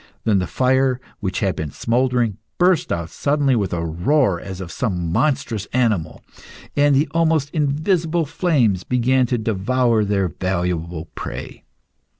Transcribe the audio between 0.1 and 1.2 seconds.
Then the fire,